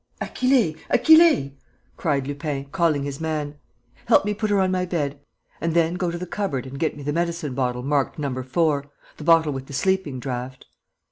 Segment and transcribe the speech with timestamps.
[0.19, 1.59] "Achille, Achille!"
[1.95, 3.59] cried Lupin, calling his man.
[4.07, 5.19] "Help me put her on my bed....
[5.61, 8.85] And then go to the cupboard and get me the medicine bottle marked number four,
[9.17, 10.65] the bottle with the sleeping draught."